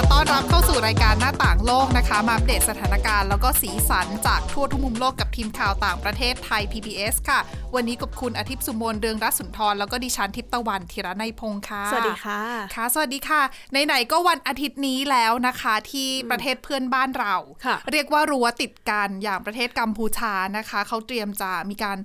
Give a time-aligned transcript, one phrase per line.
[0.00, 7.40] ะต้อนรับเข้าสู่รายการหน้าต่างโลกนะคะ มาอัปเดตสถานการณ์แล้วก็สีสันจากทั่วทุกมุมโลกกับทีมข่าวต่างประเทศไทย PBS ค่ะ
[7.74, 12.40] วันนี้กับคุณอาทิตย์สุโมนเรืองรัศนทร แล้วก็ดิฉันทิพย์ตะวันธีระในยพงค์ค่ะ สวัสดีค่ะ
[12.74, 13.42] ค่ะ สวัสดีค่ะ
[13.86, 17.34] ไหนๆก็วันอาทิตย์นี้แล้วนะคะที่ประเทศเพื่อนบ้านเรา
[17.66, 21.98] ค่ะเรียกว่ารั้วติดกันอย่างประเทศกัมพูชานะคะ เขาเตรียมจะมีการ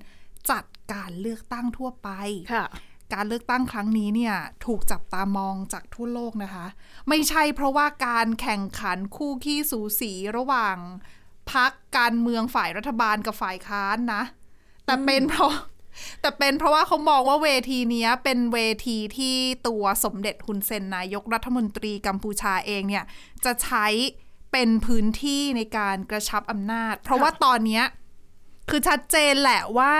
[0.52, 2.10] จัดการเลือกตั้งทั่วไป
[2.54, 2.66] ค่ะ
[3.14, 6.66] การเลือกตั้งครั้งนี้เนี่ย ถูกจับตามองจากทั่วโลกนะคะ
[7.10, 10.78] ไม่ใช่เพราะว่าการแข่งขันคู่ขี้สูสีระหว่าง
[11.52, 14.24] พักการเมืองฝ่ายรัฐบาลกับฝ่ายค้านนะ
[14.86, 15.54] แต่เป็นเพราะ
[16.22, 19.36] แต่เป็นเพราะว่าเขามองว่าเวทีนี้เป็นเวทีที่
[19.68, 23.06] ตัวสมเด็จฮุนเซนนายกรัฐมนตรีกัมพูชาเองเนี่ย
[23.46, 23.88] จะใช้
[24.52, 27.82] เป็นพื้นที่ในการกระชับอำนาจ เพราะว่าตอนนี้
[28.70, 29.96] คือชัดเจนแหละว่า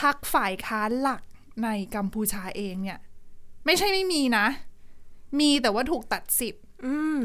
[0.00, 1.22] พักฝ่ายค้านหลัก
[1.64, 2.98] ในกัมพูชาเองเนี่ย
[3.66, 4.46] ไม่ใช่ไม่มีนะ
[5.40, 7.20] มีแต่ว่าถูกตัดสิทธิ์อืม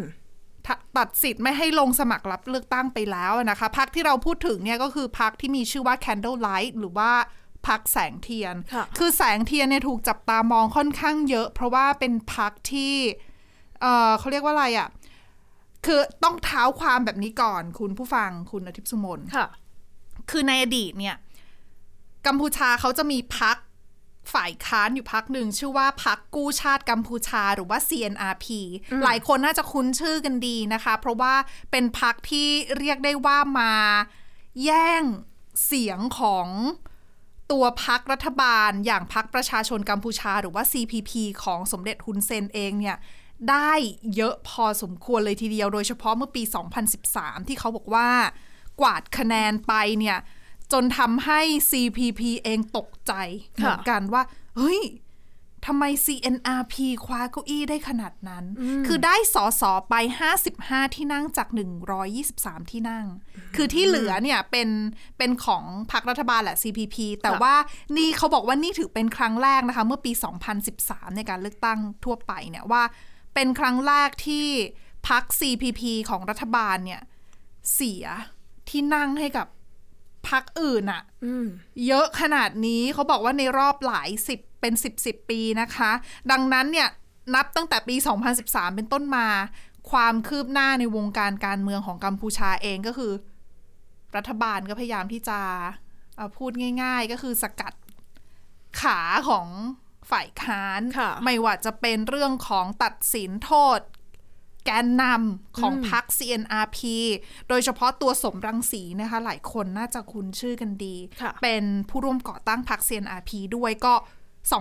[0.65, 7.11] ทะตัดสิทธิ์ไม่ให้ลงสมัครรับเลือกตั้งไปแล้วนะคะพักที่เราพูดถึงเนี่ยก็คือพักที่มีชื่อว่า Candlelight หรือว่า
[7.67, 12.93] พักแสงเทียนค่ะอแสงเทียนเนี่ยถูกจับตามองค่อนข้างเยอะ เพราะว่าเป็นพักที่
[13.81, 14.87] เออเขาเรียกว่าอะไรอะ่ะ
[15.85, 19.47] คือต้องเท้าความแบบนี้ก่อนคุณผู้ฟังคุณอาทิตย์สุมนค่ะ
[20.31, 21.15] คือในอดีตเนี่ย
[22.27, 23.57] กัมพูชาเขาจะมีพัก
[24.33, 28.45] ฝ่ายค้านอยู่พักหนึ่งชื่อว่าพักกู้ชาติกัมพูชาหรือว่า CNRP
[29.03, 31.33] หลายคนน่าจะคุ้นชื่อกันดีนะคะ เพราะว่า
[31.71, 33.73] เป็นพักที่เรียกได้ว่ามา
[34.63, 35.03] แย่ง
[35.65, 36.47] เสียงของ
[37.51, 41.11] ตัวพักรัฐบาลอย่างพักประชาชนกัมพูชา หรือว่า CPP
[41.43, 42.97] ของสมเด็จฮุนเซนเองเนี่ย
[43.49, 43.71] ได้
[44.15, 46.43] เยอะพอสมควรเลยทีเดียว โดยเฉพาะเมื่อปี
[46.95, 48.09] 2013 ที่เขาบอกว่า
[48.81, 50.17] กวาดคะแนนไปเนี่ย
[50.71, 53.13] จนทำให้ CPP เองตกใจ
[53.53, 54.23] เหมือนกันว่า
[54.57, 54.81] เฮ้ย
[55.67, 56.75] ทำไม CNRP
[57.05, 58.45] คว้าเก้าอี้ได้ขนาดนั้น
[58.87, 59.95] คือได้สอสอไป
[60.45, 61.47] 55 ที่นั่งจาก
[62.09, 63.05] 123 ที่นั่ง
[63.55, 64.69] คือที่เหลือเนี่ยเป็น
[65.17, 67.55] เป็นของพรรครัฐบาลแหละ CPP แต่ค่ะว่า
[67.97, 70.11] นี่เขาบอกว่านี่ถือเป็นครั้งแรกนะคะ เมื่อปี
[70.65, 72.83] 2013 ในการเลือกตั้งทั่วไปเนี่ยว่า
[73.33, 74.47] เป็นครั้งแรกที่
[75.09, 77.01] พรรค CPP ของรัฐบาลเนี่ย
[77.73, 78.05] เสีย
[78.69, 79.47] ที่นั่งให้กับ
[80.29, 81.45] พรรคอื่นอะอืม
[81.87, 85.91] เยอะขนาดนี้เขาบอกว่าในรอบหลายสิบเป็นสิบสิบปีนะคะ
[86.31, 86.89] ดังนั้นเนี่ย
[87.35, 87.95] นับตั้งแต่ปี
[88.35, 89.27] 2013 เป็นต้นมา
[89.91, 93.13] ความคืบหน้าในวงการการเมืองของกัมพูชาเองก็คือ
[94.15, 95.39] รัฐบาลก็พยายามที่จะ
[96.15, 96.51] เอ่อพูด
[96.83, 97.73] ง่าย ๆ ก็คือสกัด
[98.81, 99.47] ขาของ
[100.11, 103.79] ฝ่ายค้านค่ะไม่ว่าจะเป็นเรื่องของตัดสินโทษ
[104.65, 106.79] แกนนำของพรรค CNRP
[107.49, 113.93] โดยเฉพาะตัวสมรังสีนะคะ หลายคนน่าจะคุ้นชื่อกันดีค่ะเป็นผู้ร่วมก่อตั้งพรรค CNRP ด้วยก็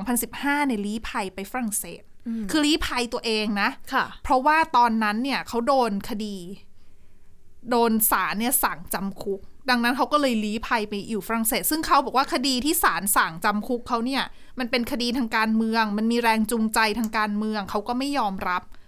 [0.01, 2.03] 2015 ในยลี้ภัยไปฝรั่งเศส
[2.51, 6.37] คือลี้ภัยตัวเองนะค่ะเพราะว่าตอนนั้นเนี่ยเขาโดนคดี
[7.71, 9.41] โดนศาลเนี่ยสั่งจำคุก
[9.71, 14.23] ดังนั้นเขาก็เลยลี้ภัยไปอยู่ฝรั่งเศส ซึ่งเขาบอกว่าคดีที่ศาลสั่งจำคุกเขาเนี่ย
[14.59, 18.82] มันเป็นคดีทางการเมือง มันมีแรงจูงใจทางการเมืองเขาก็ไม่ยอมรับอืม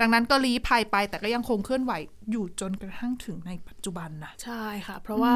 [0.00, 1.92] ดังนั้นก็ลี้ภัยไปแต่ก็ยังคงเคลื่อนไหว
[2.30, 5.34] อยู่จนกระทั่งถึงในปัจจุบันนะใช่ค่ะ เพราะว่า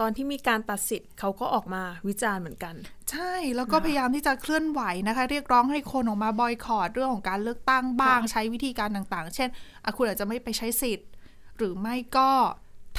[0.00, 2.74] ตอนที่มีการตัดสิทธิ์เขาก็ออกมาวิจารณ์เหมือนกัน
[3.10, 9.48] ใช่แล้วก็พยายามที่จะเคลื่อนไหวนะคะ เรียกร้องให้คนออกมาบอยคอรดเรื่องของการเลือกตั้งบ้างค่ะใช้วิธีการต่างๆ เช่น
[9.84, 11.08] อะคุณอาจจะไม่ไปใช้สิทธิ์
[11.56, 12.30] หรือไม่ก็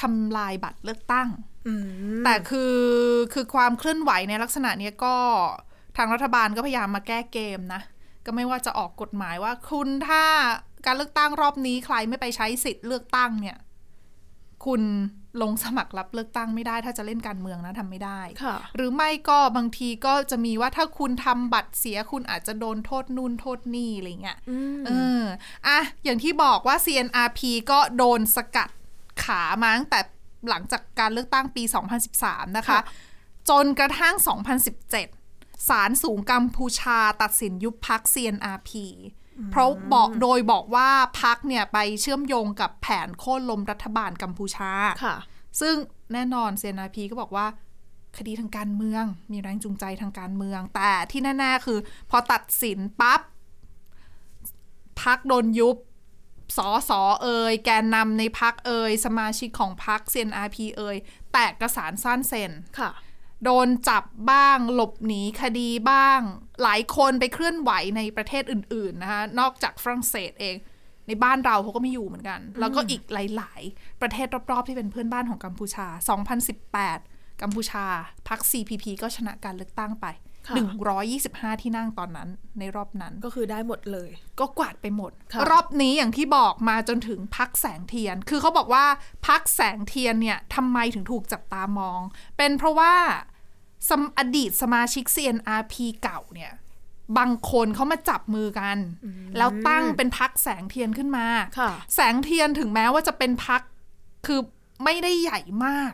[0.02, 1.30] ทำลายบัตรเลือกตั้ง
[1.68, 1.74] อื
[2.20, 2.76] มแต่คือ
[3.34, 5.16] คือความเคลื่อนไหวในลักษณะเนี้ยก็
[5.98, 7.82] ทางรัฐบาลก็พยายามมาแก้เกมนะ
[8.26, 10.24] ก็ไม่ว่าจะออกกฎหมายว่า คุณถ้า
[10.86, 13.58] การเลือกตั้งรอบนี้ใครไม่ไปใช้สิทธิ์เลือกตั้งเนี่ย
[14.66, 14.82] คุณ
[15.42, 25.22] ลงสมัครรับเลือกตั้งไม่ได้ ถ้าจะเล่นการเมืองนะทำไม่ได้ค่ะหรือไม่ก็บางทีก็จะมีว่าถ้าคุณทำบัตรเสียคุณอาจจะโดนโทษนู่นโทษนี่อะไรเงี้ยอืมเออ
[25.68, 27.40] อะอย่างที่บอกว่า CNRP
[27.72, 28.70] ก็โดนสกัด
[29.24, 30.00] ขามาตั้งแต่
[30.50, 31.64] หลังจากการเลือกตั้งปี
[32.10, 32.82] 2013 นะคะค่ะ
[33.50, 34.16] จนกระทั่ง
[34.92, 35.25] 2017
[35.70, 38.72] ศาลสูงกัมพูชาตัดสินยุบพัก CNRP
[39.52, 40.90] เพราะบอกโดยบอกว่า
[41.22, 44.72] พักเนี่ยไปเชื่อมโยงกับแผนโค่นล้มรัฐบาลกัมพูชา
[45.04, 45.18] ค่ะ
[45.62, 45.76] ซึ่ง
[46.14, 47.48] แน่นอน CNRP ก็บอกว่า
[48.18, 51.80] คดีทางการเมือง มีแรงจูงใจทางการเมือง แต่ที่แน่ๆคือ
[52.10, 53.22] พอตัดสินปั๊บ
[55.02, 55.78] พักโดนยุบ
[56.58, 60.98] สอสอเอ่ยแกนนำในพักเอ่ยสมาชิกของพัก CNRP เอ่ย
[61.34, 62.92] แตกกระสานสั้นเซ็นค่ะ
[63.46, 66.20] โดนจับบ้าง หลบหนีคดีบ้าง
[66.64, 70.56] หลายคนไปเคลื่อนไหวในประเทศอื่นๆนะคะนอกจากฝรั่งเศสเอง
[71.08, 75.88] ในบ้านเราเขาก็ไม่อยู่เหมือนกัน แล้วก็อีกหลาย ๆ ประเทศรอบๆที่เป็นเพื่อนบ้านของกัมพูชา
[76.64, 77.86] 2018 กัมพูชา
[78.28, 80.08] พรรค CPP ก็ชนะการเลือกตั้งไป
[80.48, 80.56] ค่ะ
[81.54, 84.10] 125 ที่นั่งตอนนั้นในรอบนั้นก็คือได้หมดเลย
[84.40, 88.86] ก็กวาดไปหมดค่ะรอบนี้อย่างที่บอกมาจนถึงพักแสงเทียน คือเขาบอกว่า
[89.28, 92.02] พักแสงเทียนเนี่ยทำไมถึงถูกจับตามอง
[92.38, 92.94] เป็นเพราะว่า
[93.90, 95.74] สมอดีตสมาชิก CNRP
[96.04, 96.54] เก่าเนี่ย
[97.18, 98.78] บางคนเขามาจับมือกัน
[99.38, 101.28] แล้วตั้งเป็นพักแสงเทียนขึ้นมา
[101.60, 103.62] ค่ะแสงเทียนถึงแม้ว่าจะเป็นพัก
[104.26, 104.40] คือ
[104.84, 105.94] ไม่ได้ใหญ่มาก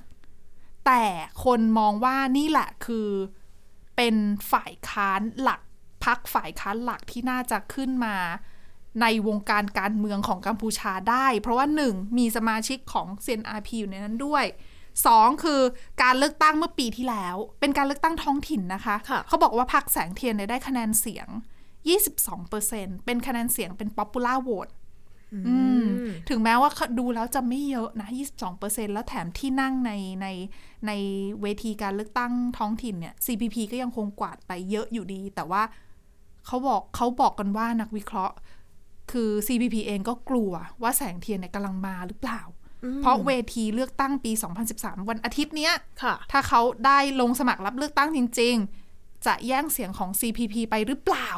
[0.86, 1.04] แต่
[1.46, 3.10] คนมองว่านี่แหละคือ
[3.96, 4.16] เป็น
[4.52, 5.62] ฝ่ายค้านหลัก
[6.06, 8.16] พักฝ่ายค้านหลักที่น่าจะขึ้นมา
[9.02, 14.46] ในวงการการเมืองของกัมพูชาได้ เพราะว่าหนึ่งมีสมาชิกของ CNRP อยู่ในนั้นด้วย
[15.06, 15.62] สองคือ
[16.02, 21.28] การเลือกตั้งเมื่อปีที่แล้ว เป็นการเลือกตั้งท้องถิ่นนะคะค่ะเขาบอกว่าพรรคแสงเทียนเนี่ยได้คะแนนเสียง
[22.18, 24.72] 22%เป็นคะแนนเสียงเป็น popular vote
[25.48, 25.86] อืม
[26.30, 28.10] ถึงแม้ว่าดูแล้วจะไม่เยอะนะ
[28.52, 29.92] 22%แล้วแถมที่นั่งใน
[30.22, 30.28] ใน
[30.88, 30.92] ใน
[31.42, 35.64] เวทีการเลือกตั้งท้องถิ่นเนี่ย CPP ก็ยังคงกวาดไปเยอะอยู่ดี แต่ว่า
[36.46, 38.36] เขาบอกเขาบอกกันว่านักวิเคราะห์
[39.12, 40.52] คือ CPP เองก็กลัว
[40.82, 42.42] ว่าแสงเทียนเนี่ยกำลังมาหรือเปล่า
[43.02, 44.32] เพราะเวทีเลือกตั้งปี
[44.72, 45.74] 2013 วันอาทิตย์เนี้ย
[46.04, 48.56] ค่ะถ้าเขาได้ลงสมัครรับเลือกตั้งจริง
[48.92, 51.30] ๆ จะแย่งเสียงของ CPP ไปหรือเปล่า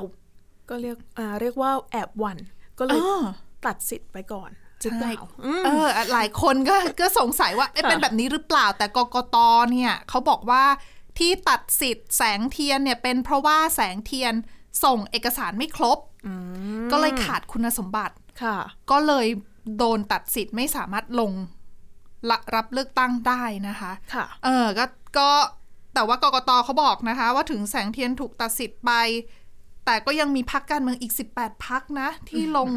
[0.70, 2.38] ก็เรียกอ่าเรียกว่าแอบหวัน
[2.80, 3.24] ก็เลยเออ
[3.66, 4.50] ตัดสิทธิ์ไปก่อน
[4.82, 9.38] หรือเปใช่ล่าอืมเออ หลายคนก็ก็สงสัยว่าเอ๊ะค่ะเป็นแบบนี้หรือเปล่า แต่กกต
[9.72, 10.64] เนี่ย เขาบอกว่า
[11.20, 14.34] ที่ตัดสิทธิ์แสงเทียนเนี่ยเป็นเพราะว่าแสงเทียน
[14.84, 15.98] ส่งเอกสารไม่ครบ
[16.92, 18.58] ก็เลยขาดคุณสมบัติค่ะ
[18.92, 19.28] ก็เลย
[19.78, 21.32] โดนตัดสิทธิ์ไม่สามารถลง
[22.30, 24.86] ละรับเลือกตั้งได้นะคะค่ะเออก็
[25.18, 25.30] ก็
[25.94, 28.92] แต่ว่ากกตเขาบอกนะคะ ว่าถึงแสงเทียนถูกตัดสิทธิ์ไป
[29.86, 32.70] แต่ก็ยังมีพักการเมืองอีก 18 พักนะ ที่ลง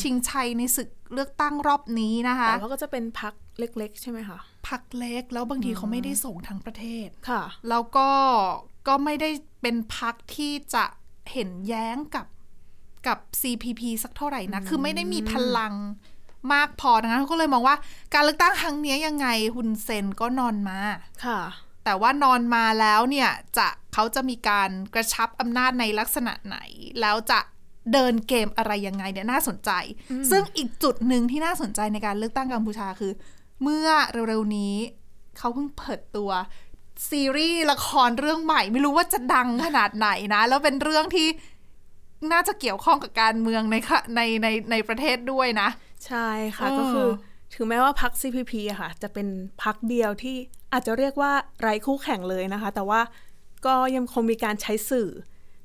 [0.00, 4.38] ชิงชัยในศึกเลือกตั้งรอบนี้นะคะแต่ว่าก็จะเป็นพักเล็ก ๆ ใช่ไหมคะ
[4.68, 8.10] พักเล็กแล้วบางทีเขาไม่ได้ส่งทั้งประเทศค่ะ แล้วก็
[8.88, 9.30] ก็ไม่ได้
[9.62, 10.84] เป็นพักที่จะ
[11.32, 12.26] เห็นแย้งกับ
[13.06, 15.74] กับ CPP สักเท่าไหร่นะ คือไม่ได้มีพลัง
[16.52, 17.76] มากพอดังนั้นเขาก็เลยมองว่า
[18.14, 19.26] การเลือกตั้งครั้งนี้ยังไง
[19.56, 20.78] ฮุนเซนก็นอนมา
[21.24, 21.40] ค่ะ
[21.84, 26.56] แต่ว่านอนมาแล้วเนี่ยจะเขาจะมีการกระชับอำนาจในลักษณะไหน
[27.00, 27.40] แล้วจะ
[27.92, 29.70] เดินเกมอะไรยังไงเนี่ยน่าสนใจ
[30.30, 33.12] ซึ่งอีกจุดหนึ่งที่น่าสนใจในการเลือกตั้งกัมพูชาคือ
[33.62, 33.88] เมื่อ
[34.28, 34.74] เร็วๆนี้
[35.38, 36.30] เขาเพิ่งเปิดตัว
[37.08, 41.28] ซีรีส์ละครเรื่องใหม่ ไม่รู้ว่าจะดังขนาดไหนนะ แล้วเป็นเรื่องที่
[42.32, 45.68] น่าจะเกี่ยวข้องกับการเมืองในค่ะในในในประเทศด้วยนะ
[46.06, 47.08] ใช่ค่ะเออก็คือ
[47.54, 49.28] ถึงแม้ว่าพัก CPP อะค่ะ จะเป็น
[49.62, 50.36] พักเดียวที่
[50.72, 53.00] อาจจะเรียกว่าไร้คู่แข่งเลยนะคะ แต่ว่า
[53.66, 55.08] ก็ยังคงมีการใช้สื่อ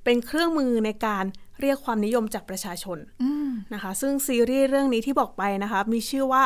[0.03, 1.25] เป็นเครื่องมือในการ
[1.61, 2.97] เรียกความนิยมจากประชาชน
[3.73, 6.43] นะคะ ซึ่งซีรีส์เรื่องนี้ที่บอกไปนะคะ มีชื่อว่า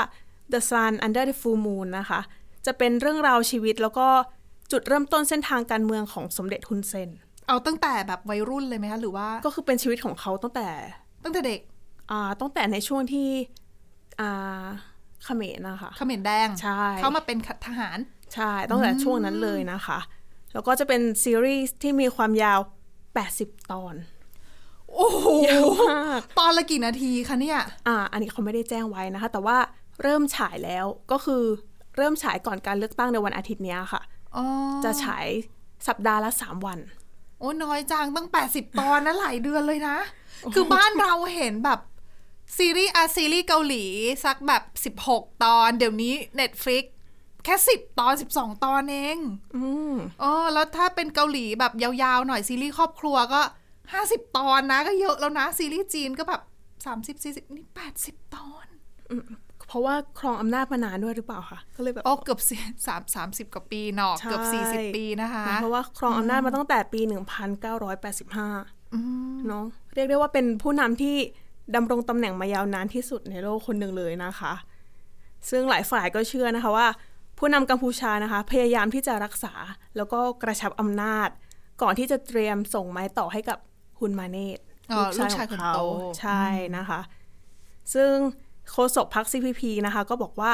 [0.54, 2.20] The Sun Under the Full Moon นะคะ
[2.66, 4.08] จะเป็นเรื่องราวชีวิตแล้วก็
[4.72, 7.10] จุดเริ่มต้นเส้นทางการเมืองของสมเด็จฮุนเซน
[7.48, 10.70] เอาตั้งแต่แบบวัยรุ่นเลยไหมคะ หรือว่า ก็คือเป็นชีวิตของเขาตั้งแต่
[11.24, 11.60] ตั้งแต่เด็ก
[12.12, 13.28] อ่า ตั้งแต่ในช่วงที่
[14.22, 14.66] อ่า
[15.24, 17.38] เขมรนะคะเขมรแดงใช่เขามาเป็น
[17.68, 17.98] ทหาร
[18.34, 20.00] ใช่ตั้งแต่ช่วงนั้นเลยนะคะ
[20.54, 22.60] แล้วก็จะเป็นซีรีส์ที่มีความยาว
[23.16, 23.96] 80 ตอน
[24.94, 29.58] โอ้โหยาวมากตอนละกี่นาทีคะเนี่ย อ่า อันนี้เขาไม่ได้แจ้งไว้นะคะ แต่ว่า
[30.04, 31.44] เริ่มฉายแล้วก็คือ
[31.98, 34.02] เริ่มฉายก่อนการเลือกตั้งในวันอาทิตย์เนี้ยค่ะ
[34.36, 34.46] อ๋อ
[34.86, 35.28] จะฉาย
[35.88, 36.80] สัปดาห์ละ3วัน
[37.40, 39.98] โอ้น้อยจังตั้ง 80 ตอนนะหลายเดือนเลยนะ
[40.54, 41.80] คือบ้านเราเห็นแบบ
[42.58, 43.86] ซีรีส์อาซีรีส์เกาหลี
[44.26, 44.54] สักแบ
[44.92, 46.84] บ 16 ตอน เดี๋ยวนี้ Netflix
[47.44, 49.18] แค่10ตอน12ตอนเอง
[49.56, 49.94] อืม
[50.24, 53.42] อ๋อแล้วถ้าเป็นเกาหลีแบบยาวๆ หน่อยซีรีส์ครอบครัวก็
[53.90, 56.42] 50ตอนนะ ก็เยอะแล้วนะ ซีรีส์จีนก็แบบ
[56.86, 57.66] 30 40นี่
[58.00, 58.66] 80ตอน
[59.68, 67.08] เพราะว่าครองอำนาจมานานด้วยหรือเปล่าคะก็เลยแบบอ๋อเกือบสี่สามสามสิบกว่าปีเนาะเกือบใช่สี่สิบปีนะคะ เพราะว่าครองอำนาจมาตั้งแต่ปี1985
[69.48, 71.16] เนาะเรียกได้ว่าเป็นผู้นำที่
[71.76, 74.54] ดำรงตำแหน่งมายาวนานที่สุดในโลกคนหนึ่งเลยนะคะ
[75.50, 76.88] ซึ่งหลายฝ่ายก็เชื่อนะคะว่า
[77.38, 79.54] ผู้นำกัมพูชานะคะ พยายามที่จะรักษา
[79.98, 81.30] แล้วก็กระชับอำนาจ
[81.82, 83.58] ก่อนที่จะเตรียมส่งไม้ต่อให้กับ
[84.00, 84.60] ฮุนมาเนต
[84.92, 85.80] อ๋อลูกชายคนโต
[86.20, 86.44] ใช่
[86.78, 87.00] นะคะ
[87.94, 88.14] ซึ่ง
[88.72, 90.54] โฆษกพรรค CPP นะคะ ก็บอกว่า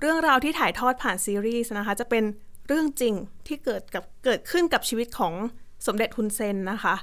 [0.00, 2.24] เรื่องราวที่ถ่ายทอดผ่านซีรีส์นะคะ จะเป็น
[2.66, 3.14] เรื่องจริง
[3.46, 5.32] ที่เกิดกับเกิดขึ้นกับชีวิตของ
[5.86, 6.94] สมเด็จฮุนเซนนะคะ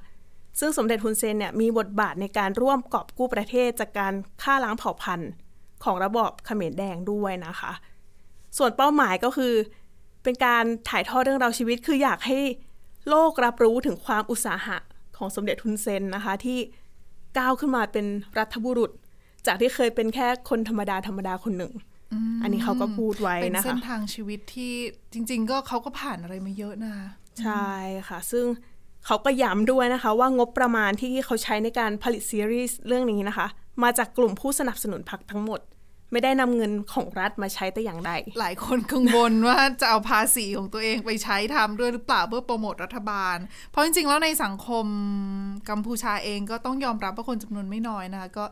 [0.59, 5.31] ซึ่งสมเด็จฮุนเซนเนี่ยมีบทบาทในการร่วมกอบกู้ประเทศจากการฆ่าล้างเผ่าพันธุ์
[5.83, 7.71] ของระบอบเขมรแดงด้วยนะคะ
[8.57, 9.53] ส่วนเป้าหมายก็คือ
[10.23, 12.39] เตเป็นการถ่ายทอดเรื่องราวชีวิต คืออยากให้
[13.09, 14.77] โลกรับรู้ถึงความอุตสาหะ
[15.17, 16.59] ของสมเด็จทุนเซนนะคะที่
[17.37, 18.05] ก้าวขึ้นมาเป็น
[18.39, 18.91] รัฐบุรุษ
[19.47, 21.73] จากที่เคยเป็นแค่คนธรรมดาธรรมดาคนหนึ่ง
[22.43, 24.73] อันนี้เขาก็พูดไว้เป็นนะเส้คะนทางชีวิตที่
[25.13, 27.07] จริง ๆ ก็เขาก็ผ่านอะไรมาเยอะนะคะ
[27.43, 27.71] ใช่
[28.07, 28.45] ค่ะ ซึ่ง
[29.05, 33.47] เขาก็ย้ำด้วยนะคะ ว่างบประมาณที่เขาใช้ในการผลิตซีรีส์เรื่องนี้นะคะ
[33.83, 35.61] มาจากกลุ่มผู้สนับสนุนพรรคทั้งหมด
[36.11, 43.37] ไม่ได้นำเงินของรัฐมาใช้แต่อย่างใด หลายคนกังวลว่าจะเอาภาษีของตัวเองไปใช้ทำด้วยหรือเปล่าเพื่อโปรโมทรัฐบาล
[43.71, 44.85] เพราะจริงๆ แล้วในสังคม
[45.69, 48.45] กัมพูชาเองก็ต้องยอมรับว่าคนจำนวนไม่น้อยนะคะก็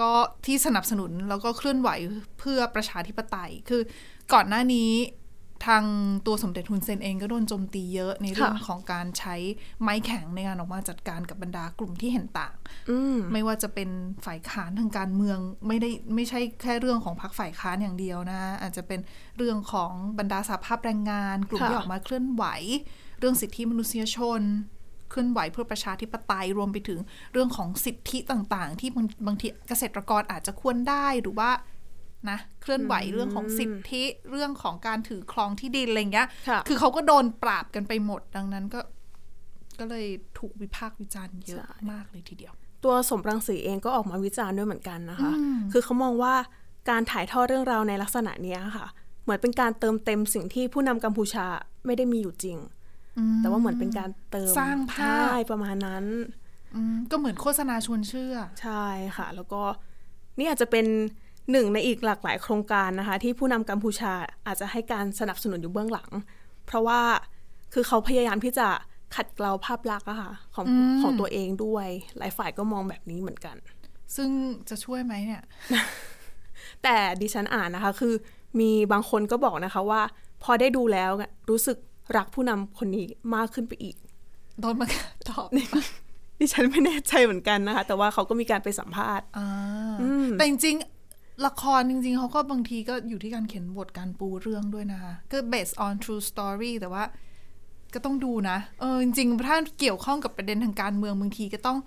[0.00, 0.10] ก็
[0.46, 1.90] ที่สนับสนุนแล้วก็เคลื่อนไหว
[2.38, 3.82] เพื่อประชาธิปไตย คือ
[4.32, 4.90] ก่อนหน้านี้
[5.66, 5.84] ทาง
[6.26, 9.34] ตัวสมเด็จฮุนเซนเองก็โดนโจมตีเยอะในเรื่องค่ะของการใช้
[9.82, 12.54] ไม้แข็งในการออกมาจัดการกับบรรดากลุ่มที่เห็นต่าง
[12.90, 13.90] อืมไม่ว่าจะเป็น
[14.26, 19.00] ฝ่ายค้านทางการเมืองไม่ได้ไม่ใช่แค่เรื่องของพรรคฝ่ายค้านอย่างเดียวนะ อาจจะเป็น
[19.36, 22.44] เรื่องของบรรดาสหภาพแรงงาน กลุ่มค่ะที่ออกมาเคลื่อนไหว
[23.18, 24.42] เรื่องสิทธิมนุษยชน
[25.10, 27.00] เคลื่อนไหวเพื่อประชาธิปไตยรวมไปถึง
[27.32, 31.50] เรื่องของสิทธิต่างๆ ที่บางบางทีเกษตรกรอาจจะควรได้หรือว่า
[32.30, 38.80] นะเคลื่อนไหวเรื่องของสิทธิเรื่องของการถือครองที่ดินอะไรเงี้ยค่ะคือเขาก็โดนปราบกันไปหมดดังนั้นก็
[39.78, 40.06] ก็เลย
[40.38, 42.52] ถูกวิพากษ์วิจารณ์เยอะใช่มากเลยทีเดียว
[42.84, 45.32] ตัวสมรังสีเองก็ออกมาวิจารณ์ด้วยเหมือนกันนะคะ
[45.72, 46.34] คือเขามองว่า
[46.90, 48.86] การถ่ายทอดเรื่องราวในลักษณะเนี้ยค่ะ
[49.22, 51.46] เหมือนเป็นการเติมเต็มสิ่งที่ผู้นำกัมพูชา
[51.86, 52.58] ไม่ได้มีอยู่จริง
[53.38, 56.04] แต่ว่าเหมือนเป็นการเติมสร้างภาพใช่ประมาณนั้น
[56.74, 58.84] อืมก็เหมือนโฆษณาชวนเชื่อ ใช่
[59.16, 59.62] ค่ะ แล้วก็
[60.38, 60.86] นี่อาจจะเป็น
[61.50, 64.12] หนึ่งในอีกหลากหลายโครงการนะคะ ที่ผู้นำกัมพูชา
[64.46, 66.10] อาจจะให้การสนับสนุนอยู่เบื้องหลัง
[66.66, 67.00] เพราะว่า
[67.72, 68.68] คือเขาพยายามที่จะ
[69.16, 70.66] ขัดเกลาภาพลักษณ์อะค่ะของ
[71.02, 71.86] ของตัวเองด้วย
[72.18, 73.56] หลายฝ่ายก็มองแบบนี้เหมือนกัน
[74.16, 74.30] ซึ่ง
[74.68, 75.42] จะช่วยไหมเนี่ย
[76.82, 78.14] แต่ดิฉันอ่านนะคะ คือ
[78.60, 80.02] มีบางคนก็บอกนะคะว่า
[80.42, 81.78] พอได้ดูแล้วเนี่ยรู้สึก
[82.16, 83.96] รักผู้นำคนนี้มากขึ้นไปอีก
[84.60, 84.86] โดนมา
[85.28, 85.46] ตอบ
[86.40, 89.46] ดิฉันไม่แน่ใจเหมือนกันนะคะ แต่ว่าเขาก็มีการไปสัมภาษณ์อ่า
[90.38, 90.97] แต่จริงๆ
[91.46, 97.04] ละครจริงๆ เขาก็บางทีก็อยู่ที่การเขียนบทการปูเรื่องด้วยนะคะ ก็ based on true story แต่ว่า
[97.94, 101.78] ก็ต้องดูนะ เออจริงๆ ถ้าเกี่ยวข้องกับประเด็นทางการเมืองบางทีก็ต้อง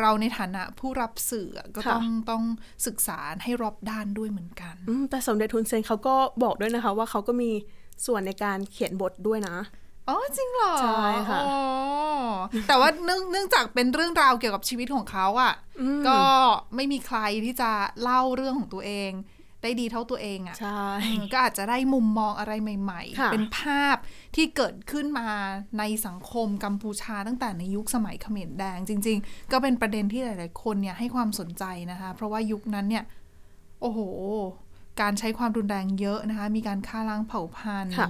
[0.00, 2.42] เราในฐานะผู้รับสื่อก็ต้องต้อง
[2.86, 7.50] ศึกษาให้รอบด้านด้วยเหมือนกันอืมแต่สมเด็จทุนเซนเขาก็บอกด้วยนะคะ ว่าเขาก็มี
[8.06, 9.56] ส่วนในการเขียนบทด้วยนะ
[10.08, 11.56] อ๋อจริงเหรอใช่ค่ะอ๋อ
[12.68, 15.54] แต่ว่าเนื่องเนื่องจากเป็นเรื่องราวเกี่ยวกับชีวิตของเขาอะ่ะ
[16.08, 16.20] ก็
[16.74, 17.70] ไม่มีใครที่จะ
[18.02, 19.12] เล่าเรื่องของตัวเอง
[19.62, 23.96] ได้ดีเท่าตัวเองอะ่ะใช่อืมก็อาจจะได้มุมมองอะไรใหม่ค่ะๆเป็นภาพ
[24.36, 25.28] ที่เกิดขึ้นมา
[25.78, 33.04] ในสังคมกัมพูชาตั้งแต่ในยุคสมัยเขมรแดง จริง ๆ ก็เป็นประเด็นที่หลาย ๆ คนเนี่ยให้ความสนใจนะคะ เพราะว่ายุคนั้นเนี่ย
[33.80, 34.00] โอ้โห
[35.00, 38.08] การใช้ความรุนแรงเยอะนะคะ มีการฆ่าล้างเผ่าพันธุ์ค่ะ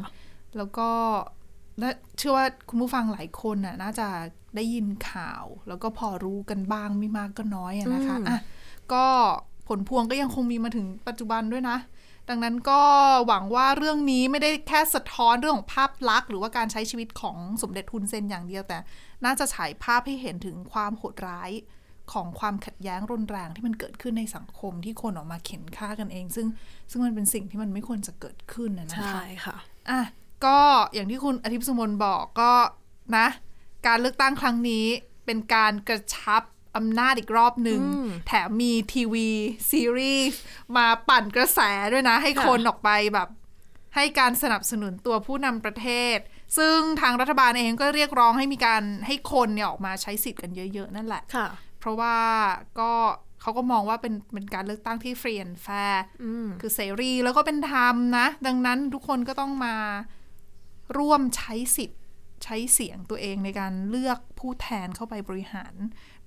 [0.56, 0.88] แล้วก็
[1.80, 4.08] และเชื่อว่าคุณผู้ฟังหลายคนน่ะน่าจะ
[4.56, 8.38] ได้ยินข่าว แล้วก็พอรู้กันบ้างไม่มากก็น้อยอะนะคะอืมอะ
[8.92, 9.04] ก็
[9.68, 11.78] ผลพวงก็ยังคงมีมาถึงปัจจุบันด้วยนะ
[12.28, 12.80] ดังนั้นก็
[13.26, 18.78] หวังว่าเรื่องนี้ไม่ได้แค่สะท้อนเรื่องของภาพลักษณ์หรือว่าการใช้ชีวิตของสมเด็จทุนเซนอย่างเดียวแต่
[19.24, 21.50] น่าจะฉายภาพให้เห็นถึงความโหดร้าย
[22.12, 26.46] ของความขัดแย้งรุนแรงที่มันเกิดขึ้นในสังคมที่คนออกมาเข็นฆ่ากันเอง ซึ่ง
[26.90, 29.56] ซึ่งมันเป็นสิ่งที่มันไม่ควรจะเกิดขึ้นนะนะคะใช่ค่ะ
[29.90, 30.00] อะ
[30.44, 30.58] ก็
[30.94, 32.52] อย่างที่คุณอาทิตย์สุมนบอกก็
[33.16, 33.28] นะ
[33.86, 34.86] การเลือกตั้งครั้งนี้
[35.26, 36.42] เป็นการกระชับ
[36.76, 37.80] อำนาจอีกรอบหนึ่ง
[38.26, 39.28] แถมมีทีวี
[39.70, 40.40] ซีรีส์
[40.76, 41.60] มาปั่นกระแส
[41.92, 43.28] ด้วยนะ ให้ค่ะคนออกไปแบบ
[43.94, 46.18] ให้การสนับสนุนตัวผู้นำประเทศ
[46.58, 51.46] ซึ่งทางรัฐบาลเองก็เรียกร้องให้มีการให้คนเนี่ยออกมาใช้สิทธิ์กันเยอะๆ นั่นแหละค่ะ
[51.80, 52.16] เพราะว่า
[52.78, 52.92] ก็
[53.40, 56.04] เขาก็มองว่าเป็นเป็นการเลือกตั้งที่ free and fair
[56.60, 59.74] คือเสรีแล้วก็เป็นธรรมนะ ดังนั้นทุกคนก็ต้องมา
[60.98, 62.00] ร่วมใช้สิทธิ์
[62.44, 65.74] ใช้เสียงตัวเองในการเลือกผู้แทนเข้าไปบริหาร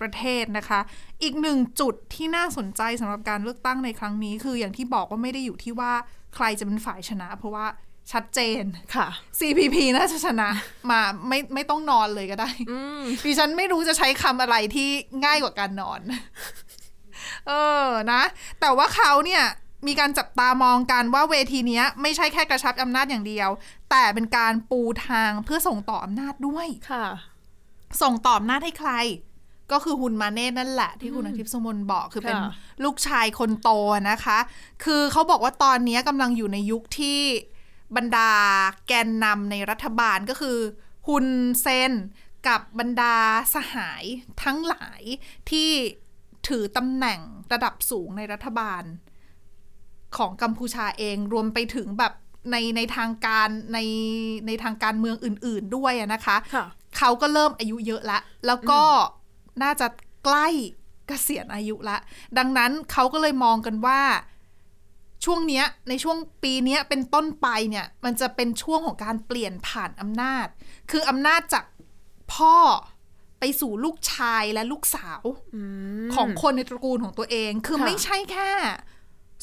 [0.02, 0.80] ประเทศนะคะ
[1.24, 5.94] อีกหนึ่งจุดที่น่าสนใจสำหรับการเลือกตั้งในครั้งนี้ คืออย่างที่บอกว่าไม่ได้อยู่ที่ว่า
[6.36, 7.66] ใครจะเป็นฝ่ายชนะ เพราะว่า
[8.12, 8.64] ชัดเจน
[8.96, 9.08] ค่ะ
[9.40, 10.50] CPP น่าจะชนะ
[10.90, 12.50] มาไม่ไม่ต้องนอนเลยก็ได้
[13.26, 14.90] ดิฉันไม่รู้จะใช้คำอะไรที่
[15.26, 16.02] ง่ายกว่าการนอน
[17.48, 17.52] เอ
[17.86, 18.22] อนะ
[18.60, 19.44] แต่ว่าเขาเนี่ย
[19.88, 23.50] มีการจับตามองกันว่าเวทีเนี้ยไม่ใช่แค่กระชับอำนาจอย่างเดียว
[23.90, 27.06] แต่เป็นการปูทางเพื่อส่งต่ออำนาจด้วยค่ะ
[28.02, 28.92] ส่งต่ออำนาจให้ใคร
[29.72, 32.52] ก็คือฮุนมาเน่นั่นแหละ ที่คุณอาทิตย์สมนบอกคือเป็นค่ะ
[32.84, 33.70] ลูกชายคนโต
[34.10, 34.40] นะคะ
[34.84, 37.20] คือเขาบอกว่าตอนนี้กำลังอยู่ในยุคที่
[37.96, 38.32] บรรดา
[38.88, 40.58] แกนนำในรัฐบาลก็คือ
[41.08, 41.28] ฮุน
[41.62, 41.94] เซน
[42.48, 43.16] กับบรรดา
[43.54, 44.04] สหาย
[44.44, 45.02] ทั้งหลาย
[45.50, 45.70] ที่
[46.48, 47.20] ถือตำแหน่ง
[47.54, 48.84] ระดับสูงในรัฐบาล
[50.18, 52.14] ของกัมพูชาเองรวมไปถึงแบบ
[52.52, 53.80] ในในทางการใน
[54.48, 56.66] ในทางการเมืองอื่น ๆด้วยอะนะคะค่ะ
[56.98, 58.82] เขาก็เริ่มอายุเยอะละแล้วก็
[59.64, 59.88] น่าจะ
[60.26, 60.48] ใกล้
[61.08, 61.98] เกษียณอายุละ
[62.38, 64.02] ดังนั้นเขาก็เลยมองกันว่า
[65.26, 70.48] ช่วงเนี้ยในช่วงปีเนี้ยเป็นต้นไปเนี่ย มันจะเป็นช่วงของการเปลี่ยนผ่านอำนาจ
[70.92, 71.66] คืออำนาจจาก
[72.34, 72.56] พ่อ
[73.40, 75.22] ไปสู่ลูกชายและลูกสาว
[76.16, 78.52] ของคนในตระกูลของตัวเอง คือค่ะไม่ใช่แค่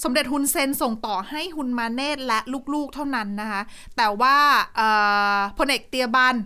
[0.03, 2.39] สมเด็จฮุนเซนส่งต่อให้ฮุนมาเนตและ
[2.75, 3.63] ลูกๆเท่านั้นนะคะ
[3.97, 4.37] แต่ว่า
[4.77, 4.89] เอ่
[5.37, 6.37] อพลเอกเตียบัน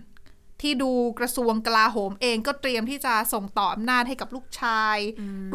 [0.61, 4.99] ที่ดูกระทรวงกลาโหมเองก็เตรียมที่จะส่งต่ออำนาจให้กับลูกชาย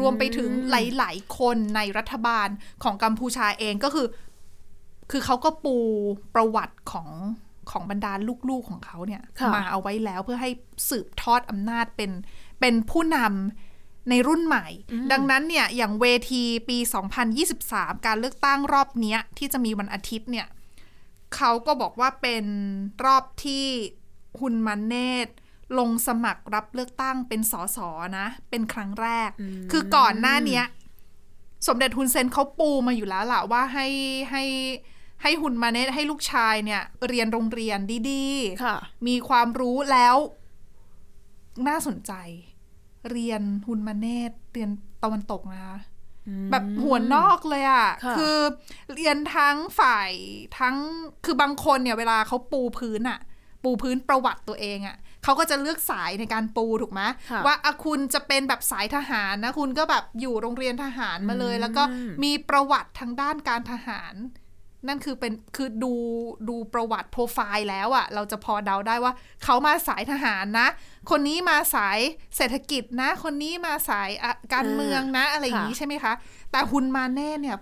[0.00, 2.48] รวมไปถึงหลาย ๆ คนในรัฐบาล
[2.82, 4.06] ของกัมพูชาเองก็คือ
[5.10, 5.76] คือเขาก็ปู
[6.34, 7.08] ประวัติของ
[7.70, 8.12] ของบรรดา
[8.48, 10.50] ลูกๆของเขาเนี่ยค่ะมาเอาไว้แล้วเพื่อให้
[10.90, 12.10] สืบทอดอำนาจเป็น
[12.60, 13.75] เป็นผู้นำ
[14.10, 14.66] ในรุ่นใหม่
[15.12, 16.78] ดังนั้นเนี่ยอย่างเวทีปี
[17.42, 20.46] 2023 การเลือกตั้งรอบเนี้ยที่จะมีวันอาทิตย์เนี่ย
[21.36, 22.44] เขาก็บอกว่าเป็น
[23.04, 23.64] รอบที่
[24.40, 24.94] ฮุนมันเน
[25.26, 25.28] ต
[25.78, 27.78] ลงสมัครรับเลือกตั้งเป็นสส
[28.18, 29.30] นะ เป็นครั้งแรก
[29.72, 30.64] คือก่อนหน้าเนี้ย
[31.66, 33.86] สมเด็จฮุนเซนเขาปูมาอยู่แล้วล่ะว่าให้
[34.30, 34.44] ให้
[35.22, 37.78] ให้ฮุนมาเนตให้ลูกชายเนี่ย เรียนโรงเรียน
[38.10, 40.16] ดีๆค่ะมีความรู้แล้ว
[41.68, 42.12] น่าสนใจ
[43.12, 44.70] เรียนฮุนมาเนตเรียน
[45.02, 45.78] ตะวันตกนะคะ
[46.52, 48.36] แบบหัวนอกเลยอะ่ะค่ะ คือ
[48.94, 50.10] เรียนทั้งฝ่าย
[50.58, 50.76] ทั้ง
[51.24, 53.18] คือบางคนเนี่ยเวลาเขาปูพื้นอะ่ะ
[53.64, 61.82] ปูพื้นประวัติตัวเองอะ่ะเขาก็จะเลือกสายในการปูถูกไหมค่ะว่าอะคุณจะเป็นแบบสายทหารนะ คุณก็แบบอยู่โรงเรียนทหารมาเลย แล้วก็
[62.24, 64.14] มีประวัติทางด้านการทหาร
[64.88, 65.94] นั่นคือเป็นคือดู
[66.48, 69.12] ดูประวัติโปรไฟล์แล้วอะ่ะ เราจะพอเดาได้ว่า
[69.44, 70.68] เขามาสายทหารนะ
[71.10, 71.98] คนนี้มาสาย
[72.36, 76.12] เศรษฐกิจนะ คนนี้มาสายอะการเมืองนะ อะไรอย่างนี้ค่ะใช่ไหมคะ
[76.50, 77.56] แต่ฮุนมาเนตเนี่ย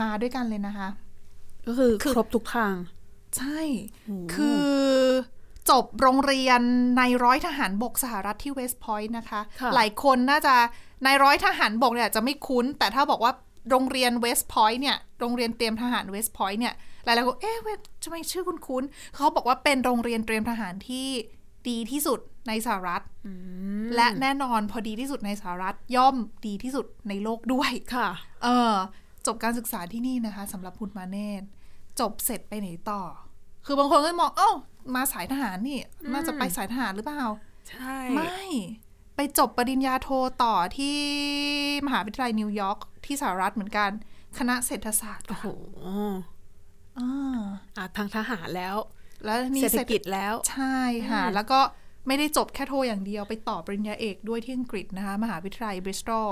[0.00, 0.88] มาด้วยกันเลยนะคะ
[1.66, 2.74] ก็คือคือครบทุกทาง
[3.36, 3.60] ใช่
[4.34, 4.66] คือ
[5.70, 13.32] จบโรงเรียนนายร้อยทหารบกสหรัฐที่เวสต์พอยต์นะคะค่ะหลายคนน่าจะนายร้อยทหารบกเนี่ยจะไม่คุ้น แต่ถ้าบอกว่า
[13.70, 21.08] โรงเรียนเวสต์พอยต์เนี่ย โรงเรียนเตรียมทหารเวสต์พอยต์เนี่ย หลายๆคนเอ๊ะเวสทำไมชื่อคุ้นคุ้นๆเขาบอกว่าเป็นโรงเรียนเตรียมทหารที่
[21.68, 23.02] ดีที่สุดในสหรัฐ
[23.96, 28.08] และแน่นอนพอดีที่สุดในสหรัฐย่อมดีที่สุดในโลกด้วย ค่ะ
[28.44, 28.74] เออ
[29.26, 31.42] จบการศึกษาที่นี่นะคะสำหรับพุทธมาเนต
[32.00, 33.02] จบเสร็จไปไหนต่อ
[33.66, 34.50] คือบางคนก็มอง เอ้า
[34.94, 35.78] มาสายทหารนี่
[36.12, 37.24] น่าจะไปสายทหารหรือเปล่า
[37.68, 38.40] ใช่ ไม่
[39.16, 40.08] ไปจบปริญญาโท
[40.42, 40.98] ต่อที่
[41.86, 43.90] มหาวิทยาลัยนิวยอร์ก ที่สหรัฐเหมือนกัน
[44.38, 45.46] คณะเศรษฐศาสตร์โอ้โห
[46.98, 47.42] อ่า
[47.76, 48.76] อะทางทหารแล้ว
[49.24, 50.78] แล้วนี่เศรษฐกิจแล้ว ใช่
[51.10, 51.60] ค่ะ แล้วก็
[52.06, 56.28] ไม่ได้จบแค่โทอย่างเดียวไปต่อปริญญาเอกด้วยที่อังกฤษนะคะ มหาวิทยาลัยบริสตอล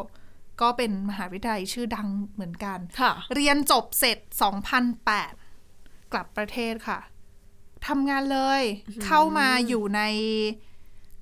[0.61, 4.19] ก็เป็นมหาวิทยาลัยชื่อดังเหมือนกันค่ะเรียนจบเสร็จ
[5.15, 6.99] 2008 กลับประเทศค่ะ
[7.87, 8.63] ทำงานเลย
[9.05, 10.03] เข้ามาอยู่ใน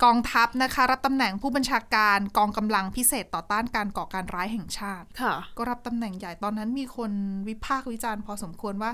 [0.04, 7.12] กองทัพนะคะรับตำแหน่งผู้บัญชาการกองกำลังพิเศษต่อต้านการก่อการร้ายแห่งชาติค่ะ ก็รับตำแหน่งใหญ่ตอนนั้นมีคน
[7.48, 8.92] วิพากษ์วิจารณ์พอสมควรว่า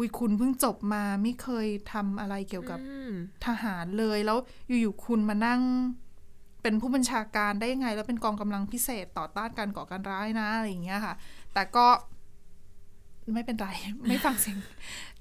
[0.00, 3.12] วิคุณเพิ่งจบมาไม่เคยทำอะไรเกี่ยวกับอืม
[3.46, 4.38] ทหารเลยแล้ว
[4.68, 5.60] อยู่ๆคุณมานั่ง
[6.62, 11.14] เป็นผู้บัญชาการได้ยังไง แล้วเป็นกองกำลังพิเศษต่อต้านการก่อการร้ายนะอะไรอย่างเงี้ยค่ะ
[11.54, 11.86] แต่ก็
[13.34, 13.68] ไม่เป็นไร
[14.08, 14.58] ไม่ฟังเสียง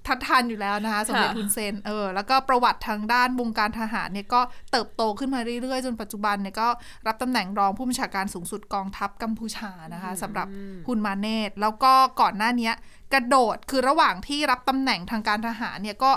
[0.08, 4.41] ทัดทานอยู่แล้วนะคะสมเด็จค่ะทุนเซนเออแล้วก็ประวัติทางด้านวงการทหารเนี่ยก็
[4.72, 6.67] เติบโตขึ้นมาเรื่อยๆ จนปัจจุบันเนี่ยก็
[7.08, 10.48] รับตำแหน่งรองผู้บัญชาการสูงสุดกองทัพกัมพูชานะคะสำหรับ
[10.88, 12.74] ฮุนมาเนตแล้วก็ก่อนหน้าเนี้ย
[13.13, 16.12] กระโดดคือระหว่างที่รับตำแหน่งทางการทหารเนี่ยก็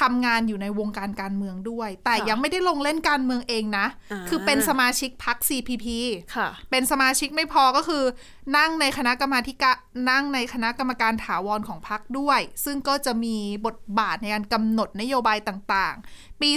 [0.00, 5.86] ทำงานอยู่ในวงการการเมืองด้วย แต่ค่ะยังไม่ได้ลงเล่นการเมืองเองนะอ่าคือเป็นสมาชิกพรรค CPP
[6.34, 8.04] ค่ะเป็นสมาชิกไม่พอก็คือ
[8.56, 9.76] นั่งในคณะกรรมาธิการ
[10.10, 16.50] นั่งในคณะกรรมการถาวรของพรรคด้วย ซึ่งก็จะมีบทบาทในการกำหนดนโยบายต่างๆ ปี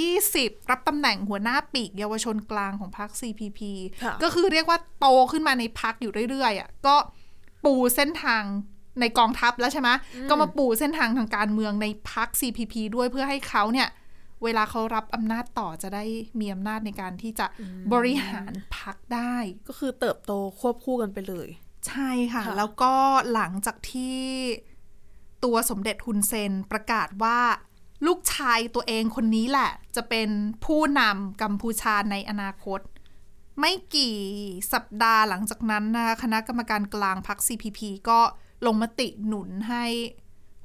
[0.00, 3.60] 2020 รับตำแหน่งหัวหน้าปีกเยาวชนกลางของพรรค CPP
[4.02, 6.96] ค่ะก็คือเรียกว่าโตขึ้นมาในพรรคอยู่เรื่อยๆอะก็
[7.64, 8.44] ปูเส้นทาง
[9.00, 9.88] ในกองทัพแล้วใช่ไหม
[10.28, 13.88] ก็มาปูเส้นทางทางการเมืองในพรรค CPP ด้วยเพื่อให้เขาเนี่ย
[14.44, 16.04] เวลาเขารับอำนาจต่อจะได้
[16.40, 17.46] มีอำนาจในการที่จะ
[17.92, 19.36] บริหารพรรคได้
[19.68, 21.48] ก็คือเติบโตควบคู่กันไปเลย
[21.88, 22.94] ใช่ค่ะค่ะแล้วก็
[23.32, 24.18] หลังจากที่
[25.44, 27.38] ตัวสมเด็จฮุนเซนประกาศว่า
[28.06, 30.28] ลูกชายตัวเองคนนี้แหละ จะเป็น
[30.64, 32.80] ผู้นำกัมพูชาในอนาคต
[33.60, 34.16] ไม่กี่
[34.72, 38.20] สัปดาห์หลังจากนั้นนะคะคณะกรรมการกลางพรรค CPP ก็
[38.66, 39.84] ลงมติหนุนให้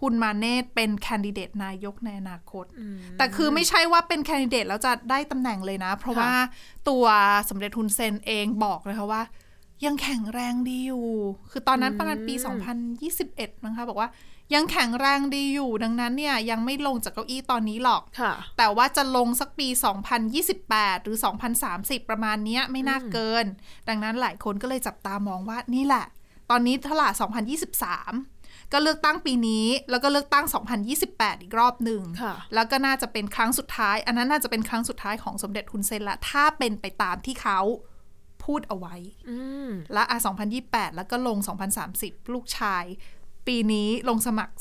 [0.01, 2.65] ฮุนมาเนตเป็นแคนดิเดตนายกในอนาคต
[3.17, 6.33] แต่คือไม่ใช่ว่าเป็นแคนดิเดตแล้วจะได้ตำแหน่งเลยนะ เพราะค่ะว่า
[6.89, 7.05] ตัว
[7.49, 9.23] สมเด็จฮุนเซนเองบอกเลยค่ะว่า
[9.85, 11.07] ยังแข็งแรงดีอยู่
[11.51, 12.35] คือตอนนั้นประมาณปี
[12.99, 14.09] 2021 นะคะ บอกว่า
[14.53, 19.67] ยังแข็งแรงดีอยู่ดังนั้นเนี่ยยังไม่ลงจากเก้าอี้ตอนนี้หรอกค่ะแต่ว่าจะลงสักปี
[20.35, 21.17] 2028 หรือ
[21.63, 23.45] 2030 ประมาณเนี้ยไม่น่าเกิน
[23.87, 26.05] ดังนั้นหลายคนก็เลยจับตามองว่านี่แหละ
[26.51, 27.07] ตอนนี้เท่าไหร่
[27.61, 30.45] 2023 ก็เลือกตั้งปีนี้ แล้วก็เลือกตั้ง
[30.93, 37.59] 2028 อีกรอบหนึ่งค่ะแล้วก็น่าจะเป็นครั้งสุดท้าย อันนั้นน่าจะเป็นครั้งสุดท้ายของสมเด็จฮุนเซนละ ถ้าเป็นไปตามที่เขา
[38.45, 38.95] พูดเอาไว้
[39.29, 39.37] อื
[39.67, 40.17] มและอะ
[40.57, 41.37] 2028 แล้วก็ลง
[41.85, 42.83] 2030 ลูกชาย
[43.47, 44.53] ปีนี้ลงสมัคร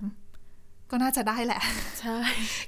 [0.00, 1.60] 2023ก็น่าจะได้แหละ
[2.00, 2.18] ใช่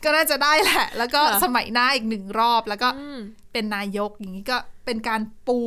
[0.05, 3.21] ก็น่าจะได้แหละ แล้วก็ค่ะสมัยหน้าอีกหนึ่งรอบ แล้วก็อืม
[3.53, 5.61] เป็นนายกอย่างนี้ก็เป็นการปู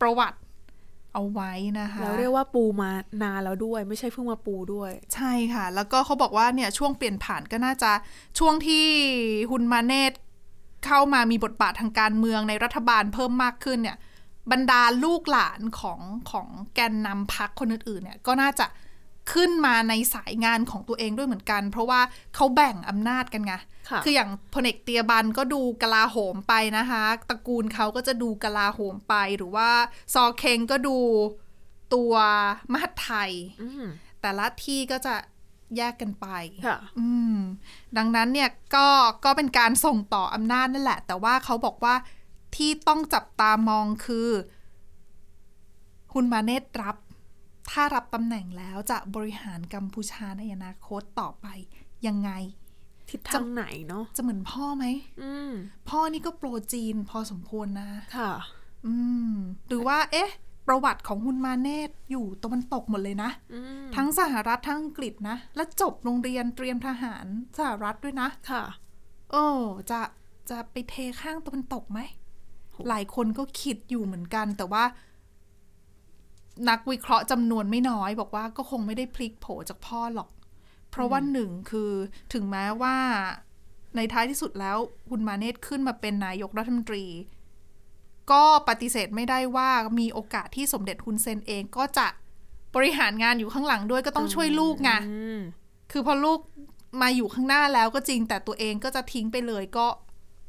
[0.00, 0.38] ประวัติ
[1.14, 2.90] เอาไว้นะคะแล้วเรียกว่าปูมา
[3.22, 7.92] นานแล้วด้วย ไม่ใช่เพิ่งมาปูด้วย ใช่ค่ะ แล้วก็เขาบอกว่าเนี่ยช่วงเปลี่ยนผ่านก็น่าจะ
[8.38, 8.84] ช่วงที่
[9.50, 10.12] ฮุนมาเนต
[10.86, 13.96] เข้ามามีบทบาททางการเมืองในรัฐบาลเพิ่มมากขึ้นเนี่ย
[14.52, 16.00] บรรดาลูกหลานของ
[16.30, 18.66] ของแกนนำพักคนอื่นๆเนี่ยก็น่าจะ
[19.32, 22.00] ขึ้นมาในสายงานของตัวเองด้วยเหมือนกัน เพราะว่า
[22.34, 23.54] เขาแบ่งอำนาจกันไง
[23.90, 29.70] ค่ะออย่างพลเอกเตียบันก็ดูกลาโหมไปนะคะตระกูลเขาก็จะดูกลาโหมไปหรือว่า
[30.14, 30.98] ซอเคงก็ดู
[31.94, 32.12] ตัว
[32.72, 33.32] มหาดไทย
[33.62, 33.84] อืม
[34.20, 35.14] แต่ละที่ก็จะ
[35.76, 36.26] แยกกันไป
[36.66, 37.38] ค่ะอืม
[37.96, 38.88] ดังนั้นเนี่ยก็
[39.24, 41.94] ก็เป็นการส่งต่ออำนาจนั่นแหละ แต่ว่าเขาบอกว่า
[42.56, 44.28] ที่ต้องจับตามองคือ
[46.12, 46.96] ฮุนมาเนตรับ
[47.70, 51.46] ถ้ารับตำแหน่งแล้วจะบริหารกัมพูชาในอนาคตต่อไป
[52.06, 52.30] ยังไง
[53.10, 54.84] ทิศทางไหนเนาะจะเหมือนพ่อไหม
[55.22, 55.52] อืม
[55.88, 58.32] พ่อนี่ก็โปรจีนพอสมควรนะ ค่ะ
[58.86, 58.94] อื
[59.30, 59.34] ม
[59.68, 60.30] หรือว่า เอ๊ะ
[60.68, 67.26] ประวัติของฮุนมาเนตอยู่ตะวันตกหมดเลยนะอืมทั้งสหรัฐทั้งอังกฤษนะ และจบโรงเรียนเตรียมทหาร
[67.58, 68.64] สหรัฐด้วยนะ ค่ะ
[69.30, 69.46] โอ้
[69.90, 70.00] จะ
[70.50, 72.00] จะไปเทข้างตะวันตกไหม
[72.88, 74.84] หลายคนก็คิดอยู่เหมือนกันแต่ว่า
[76.68, 80.28] นักวิเคราะห์จำนวนไม่น้อย บอกว่าก็คงไม่ได้พลิกโผจากพ่อหรอก
[80.90, 81.90] เพราะว่าหนึ่งคือ
[82.32, 82.96] ถึงแม้ว่า
[83.96, 84.78] ในท้ายที่สุดแล้ว
[85.10, 87.04] ฮุนมาเนตขึ้นมาเป็นนายกรัฐมนตรี
[88.30, 92.06] ก็ปฏิเสธไม่ได้ว่ามีโอกาสที่สมเด็จฮุนเซนเองก็จะ
[92.74, 95.40] บริหารงานอยู่ข้างหลังด้วยก็ต้องช่วยลูกไงอืม
[95.92, 96.40] คือพอลูก
[97.02, 99.86] มาอยู่ข้างหน้าแล้วก็จริงแต่ตัวเองก็จะทิ้งไปเลยก็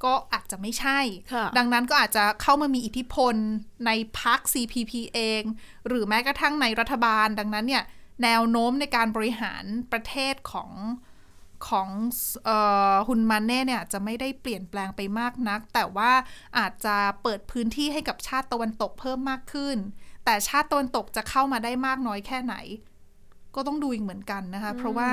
[0.06, 1.00] ก็อาจจะไม่ใช่
[1.34, 3.36] ค่ะดังนั้นก็อาจจะเข้ามามีอิทธิพล
[3.86, 5.42] ในพัก CPP เอง
[5.88, 7.84] หรือแม้กระทั่งในรัฐบาล ดังนั้นเนี่ย
[8.24, 10.72] แนวโน้มในการบริหารประเทศของ
[11.68, 11.90] ของ
[12.46, 12.58] เอ่
[12.92, 16.12] อฮุนมันเน่เนี่ยจะไม่ได้เปลี่ยนแปลงไปมากนัก แต่ว่า
[16.58, 19.78] อาจจะเปิดพื้นที่ให้กับชาติตะวันตกเพิ่มมากขึ้น
[20.26, 22.56] แต่ชาติตะวันตกจะเข้ามาได้มากน้อยแค่ไหน
[23.56, 25.12] ก็ต้องดูอีกเหมือนกันนะคะ เพราะว่า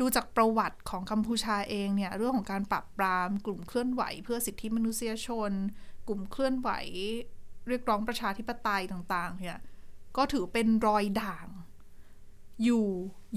[0.00, 5.50] ดูจากประวัติของกัมพูชาเองเนี่ยเรื่องของการปราบปราม กลุ่มเคลื่อนไหว เพื่อสิทธิมนุษยชน
[6.08, 6.70] กลุ่มเคลื่อนไหว
[7.68, 9.58] เรียกร้องประชาธิปไตยต่างๆเนี่ย
[10.16, 11.48] ก็ถือเป็นรอยด่าง
[12.64, 12.86] อยู่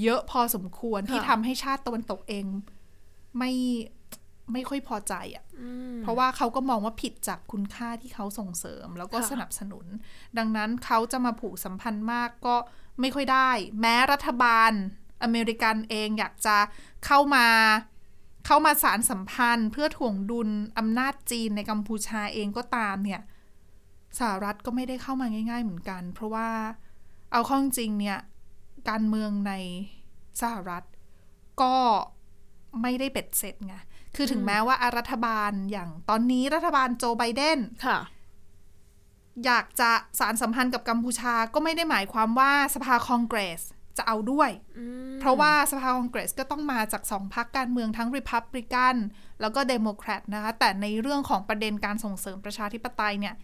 [0.02, 2.46] เยอะพอสมควรที่ทำให้ชาติตะวันตกเอง
[3.38, 3.52] ไม่
[4.54, 9.86] ไม่ค่อยพอใจอะ่ะอืมเพราะว่าเขาก็มองว่าผิดจากคุณค่าที่เขาส่งเสริม แล้วก็ค่ะสนับสนุน
[10.38, 12.56] ดังนั้นเขาจะมาผูกสัมพันธ์มากก็
[13.02, 13.50] ไม่ค่อยได้
[13.82, 14.72] แม้รัฐบาล
[15.24, 16.58] อเมริกันเองอยากจะ
[17.06, 17.48] เข้ามา
[18.46, 23.22] เข้ามาสารสัมพันธ์ เพื่อถ่วงดุลอำนาจจีนในกัมพูชาเองก็ตามเนี่ย
[24.20, 26.50] สหรัฐก็ไม่ได้เข้ามาง่าย ๆ เหมือนกัน เพราะว่า
[27.32, 28.20] เอาเข้าจริงๆเนี่ย
[28.90, 29.54] การเมืองใน
[30.42, 30.84] สหรัฐ
[31.62, 31.76] ก็
[32.82, 33.76] ไม่ได้เบ็ดเสร็จไง
[34.16, 38.00] คือถึงแม้ว่ารัฐบาลอย่างตอนนี้รัฐบาลโจไบเดนค่ะ
[39.46, 43.62] อยากจะสานสัมพันธ์กับกัมพูชาก็ไม่ได้หมายความว่าสภาคองเกรส
[43.98, 48.96] จะเอาด้วยอืมเพราะว่าสภาคองเกรสก็ต้องมาจากสองพรรคการเมืองทั้งริพับลิกัน
[49.42, 53.36] แล้วก็เดโมแครตนะคะ แต่ในเรื่องของประเด็นการส่งเสริมประชาธิปไตยเนี่ย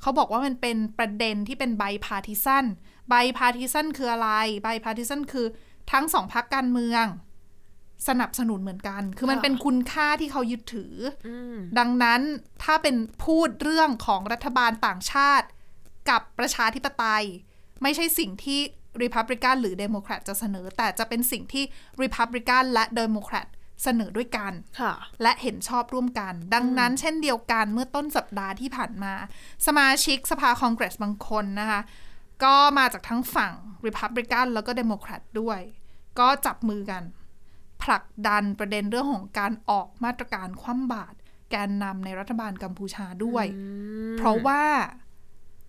[0.00, 2.64] เขาบอกว่ามันเป็นประเด็นที่เป็น bipartisan
[3.08, 4.30] bipartisan คืออะไร
[4.62, 5.46] bipartisan คือ
[5.92, 7.04] ทั้งสองพรรคการเมือง
[8.08, 10.94] สนับสนุนเหมือนกัน คือมันค่ะเป็นคุณค่าที่เขายึดถือ
[11.26, 12.20] อืมดังนั้น
[12.64, 15.46] ถ้าเป็นพูดเรื่องของรัฐบาลต่างชาติ
[16.10, 17.24] กับประชาธิปไตย
[17.82, 18.60] ไม่ใช่สิ่งที่
[19.02, 21.64] Republican หรือ Democrat จะเสนอ แต่จะเป็นสิ่งที่
[22.02, 23.46] Republican และ Democrat
[23.82, 29.12] เสนอด้วยกันค่ะและเห็นชอบร่วมกัน ดังนั้นเช่นเดียวกันเมื่อต้นสัปดาห์ที่ผ่านมา
[29.66, 31.80] สมาชิกสภาคองเกรสบางคนนะคะ
[32.44, 33.52] ก็มาจากทั้งฝั่ง
[33.86, 35.60] Republican แล้วก็ Democrat ด้วย
[36.18, 37.02] ก็จับมือกัน
[37.82, 41.16] ผลักดันประเด็นเรื่องของการออกมาตรการคว่ำบาตร
[41.50, 43.46] แกนนำในรัฐบาลกัมพูชาด้วย
[44.18, 44.62] เพราะว่า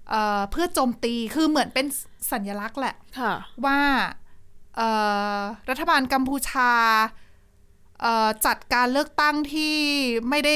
[0.09, 1.85] เอ่อเพื่อโจมตีคือเหมือนเป็น
[2.31, 3.33] สัญลักษณ์แหละค่ะ
[3.65, 3.79] ว่า
[4.75, 4.89] เอ่
[5.37, 5.39] อ
[5.69, 6.71] รัฐบาลกัมพูชา
[8.01, 9.75] เอ่อจัดการเลือกตั้งที่
[10.29, 10.55] ไม่ได้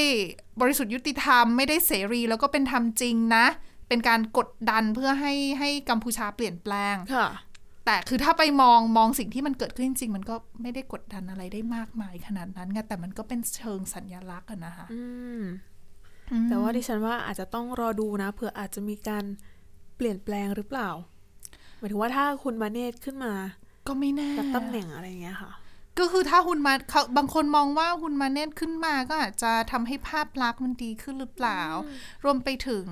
[0.62, 3.46] บริสุทธิ์ยุติธรรม ไม่ได้เสรีแล้วก็เป็นธรรมจริงนะ
[3.88, 7.30] เป็นการกดดันเพื่อให้ให้กัมพูชาเปลี่ยนแปลงค่ะ
[7.86, 15.02] แต่คือถ้าไปมองมองสิ่งที่มันเกิดขึ้นจริงๆมันก็ไม่ได้กดดันอะไรได้มากมายขนาดนั้นไงแต่มันก็เป็นเชิงสัญญลักษณ์อะนะคะอื
[15.40, 15.42] ม
[16.48, 19.24] แต่ว่าดิฉันว่าอาจจะต้องรอดูนะเผื่ออาจจะมีการ
[19.96, 20.90] เปลี่ยนแปลงหรือเปล่า
[21.78, 23.34] หมายถึงว่าถ้าคุณมาเนตขึ้นมา
[23.88, 25.52] ก็ไม่แน่รับตำแหน่งอะไรอย่างเงี้ยค่ะ
[26.00, 31.62] ก็คือถ้าหุนมาเขาบางคนมองว่าหุนมาเนตขึ้นมาก็อาจจะทำให้ภาพลักษณ์มันดีขึ้นหรือเปล่า
[32.24, 32.86] รวมไปถึง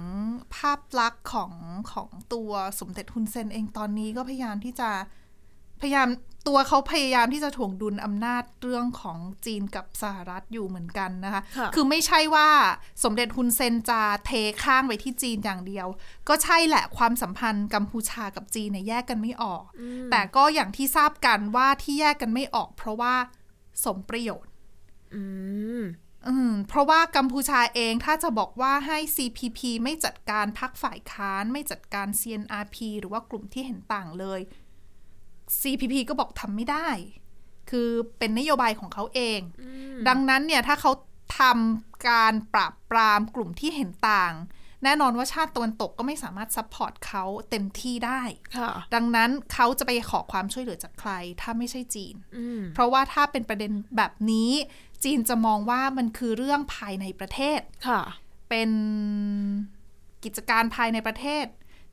[0.55, 1.51] ภาพลักษณ์ของ
[1.91, 4.89] ของตัวสมเด็จฮุนเซนเองตอนนี้ก็พยายามที่จะ
[5.81, 6.07] พยายาม
[6.49, 12.49] ตัวเขาพยายามที่จะถ่วงดุลอำนาจเรื่องของจีนกับสหรัฐอยู่เหมือนกันนะคะค่ะคือไม่ใช่ว่า
[13.03, 14.31] สมเด็จฮุนเซนจะเท
[14.63, 15.87] ข้างไปที่จีนอย่างเดียว
[16.29, 19.63] ก็ใช่แหละความสัมพันธ์กัมพูชากับจีนเนี่ยแยกกันไม่ออก
[20.11, 23.15] แต่ก็อย่างที่ทราบกันว่าที่แยกกันไม่ออก เพราะว่า
[23.85, 24.51] สมประโยชน์
[25.13, 25.23] อื
[25.79, 25.81] ม
[26.27, 34.41] อืมเพราะว่ากัมพูชาเองถ้าจะบอกว่าให้ CPP ไม่จัดการพรรคฝ่ายค้าน ไม่จัดการ CNRP หรือว่ากลุ่มที่เห็นต่างเลย
[35.61, 36.89] CPP ก็บอกทำไม่ได้
[37.69, 39.39] คือเป็นนโยบายของเขาเอง
[40.07, 40.91] ดังนั้นเนี่ยถ้าเขา
[41.39, 44.33] ทำการปราบปรามกลุ่มที่เห็นต่าง
[44.83, 48.21] แน่นอนว่าชาติตะวันตกก็ไม่สามารถ support เขาเต็มที่ได้
[48.57, 54.51] ค่ะดังนั้นเขาจะไปขอความช่วยเหลือจากใคร ถ้าไม่ใช่จีนอืมเพราะว่าถ้าเป็นประเด็นแบบนี้
[55.03, 58.01] จีนจะมองว่ามันคือเรื่องภายในประเทศค่ะ
[58.49, 58.69] เป็น
[60.23, 61.45] กิจการภายในประเทศ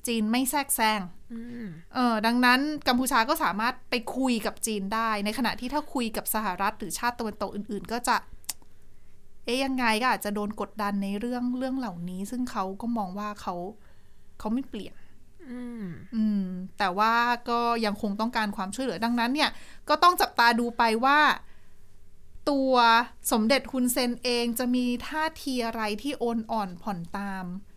[0.07, 1.01] จีนไม่แทรกแซง
[1.33, 8.17] อืมเออดังนั้นกัมพูชาก็สามารถไปคุยกับจีนได้ ในขณะที่ถ้าคุยกับสหรัฐหรือชาติตะวันตกอื่น ๆ ก็จะ
[9.45, 13.55] เอ๊ยยังไงก็อาจจะโดนกดดันในเรื่องเรื่องเหล่านี้ ซึ่งเขาก็มองว่าเขา
[14.39, 14.95] เขาไม่เปลี่ยน
[15.51, 16.47] อืมอืม
[16.79, 17.15] แต่ว่า
[17.51, 19.51] ก็ยังคงต้องการความช่วยเหลือดังนั้นเนี่ย
[19.89, 21.19] ก็ต้องจับตาดูไปว่า
[22.51, 22.73] ตัว
[23.33, 27.76] สมเด็จฮุนเซนเองจะมีท่าทีอะไรที่โอนอ่อนผ่อนตามเอ่อ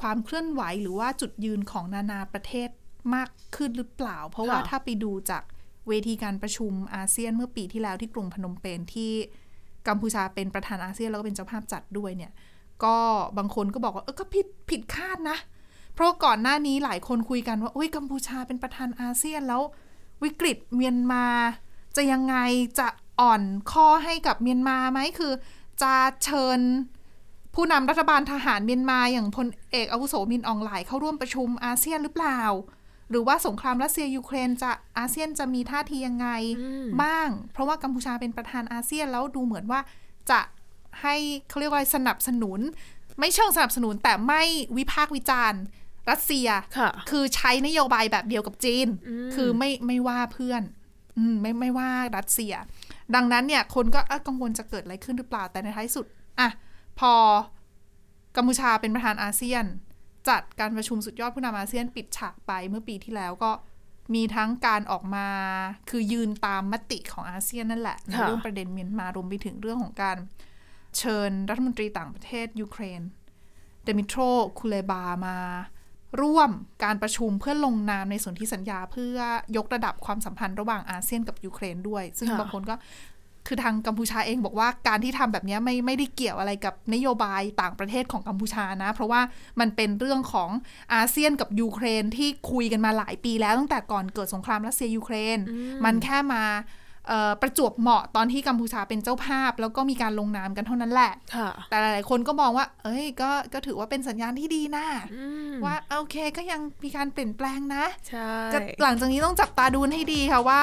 [0.00, 2.68] ความเคลื่อนไหวหรือว่าจุดยืนของนานาประเทศ
[3.14, 5.42] มากขึ้นหรือเปล่า เพราะว่าค่ะถ้าไปดูจาก
[5.88, 9.12] เวทีการประชุมอาเซียนเมื่อปีที่แล้วที่กรุงพนมเปญที่
[9.88, 12.32] กัมพูชาเป็นประธานอาเซียนแล้วก็เป็นเจ้าภาพจัดด้วยเนี่ย
[12.84, 12.96] ก็
[13.38, 15.38] บางคนก็บอกว่าเออก็ผิดผิดคาดนะ
[15.94, 19.62] เพราะก่อนหน้านี้หลายคนคุยกันว่าอุ้ยกัมพูชาเป็นประธานอาเซียนแล้ว
[20.22, 21.26] วิกฤตเมียนมา
[21.96, 22.36] จะยังไง
[22.78, 22.88] จะ
[23.20, 25.32] อ่อนข้อให้กับเมียนมาไหมคือ
[25.82, 26.60] จะเชิญ
[27.62, 32.40] ผู้นำรัฐบาลทหารเมียนมาอย่างพลเอกอาวุโสมินอ่องหล่ายเข้าร่วมประชุมอาเซียนหรือเปล่า
[33.10, 36.28] หรือว่าสงครามรัสเซียยูเครนจะอาเซียนจะมีท่าทียังไง
[37.02, 39.80] บ้าง เพราะว่ากัมพูชาเป็นประธานอาเซียนแล้วดูเหมือนว่า
[40.30, 40.40] จะ
[41.02, 41.14] ให้
[41.48, 42.60] เขาเรียกว่าอะไรสนับสนุน
[43.18, 44.42] ไม่เชิงสนับสนุนแต่ไม่
[44.76, 45.60] วิพากษ์วิจารณ์
[46.10, 48.88] รัสเซียค่ะคือใช้นโยบายแบบเดียวกับจีน
[49.34, 50.62] คือไม่ไม่ว่าเพื่อน
[51.18, 52.54] อืมไม่ไม่ว่ารัสเซีย
[53.14, 56.06] ดังนั้นเนี่ยคนก็เอ้อกังวลจะเกิดอะไรขึ้นหรือเปล่าแต่ในท้ายสุด
[56.40, 56.48] อะ
[57.00, 57.14] พอ
[58.36, 59.64] กัมพูชาเป็นประธานอาเซียน
[60.28, 63.50] จัดการประชุมสุดยอดผู้นำอาเซียนปิดฉากไปเมื่อปีที่แล้วก็
[64.14, 65.28] มีทั้งการออกมา
[65.90, 70.16] คือยืนตามมติของอาเซียนนั่นแหละในค่ะเรื่องประเด็นเมียนมารวมไปถึงเรื่องของการ
[70.98, 73.00] เชิญรัฐมนตรีต่างประเทศยูเครน
[73.84, 74.18] ดมิโทร
[74.58, 75.36] คูเลบามา
[76.22, 76.50] ร่วม
[76.84, 79.16] การประชุมเพื่อลงนามในสนธิสัญญา เพื่อ
[79.56, 82.74] ยกระดับความสัมพันธ์ระหว่างอาเซียนกับยูเครนด้วย ซึ่งค่ะบางคนก็
[83.46, 89.20] คือทางกัมพูชาเองบอกว่าการที่ทำแบบเนี้ยไม่ไม่ได้เกี่ยวอะไรกับนโยบายต่างประเทศของกัมพูชานะ เพราะว่า
[89.60, 90.50] มันเป็นเรื่องของ
[90.94, 95.38] อาเซียนกับยูเครนที่คุยกันมาหลายปีแล้วตั้งแต่ก่อนเกิดสงครามรัสเซียยูเครน
[95.84, 96.79] มันแค่มาเอ่อ
[97.42, 110.62] ประจวบเหมาะตอนที่กัมพูชาเป็นเจ้าภาพ แล้วก็มีการลงนามกันเท่านั้นแหละค่ะแต่หลายๆคนก็มองว่า เอ้ยก็ก็ถือว่าเป็นสัญญาณที่ดีนะอืมว่าโอเคก็ยังมีการเปลี่ยนแปลงนะใช่จะหลังจากนี้ต้องจับตาดูให้ดีค่ะว่า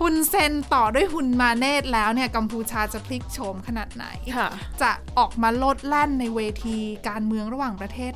[0.00, 4.48] ฮุนเซนต่อด้วยฮุนมาเนตแล้วเนี่ยกัมพูชาจะพลิกโฉมขนาดไหนค่ะ
[4.82, 6.78] จะออกมาโลดแล่นในเวที
[7.08, 8.12] การเมืองระหว่างประเทศ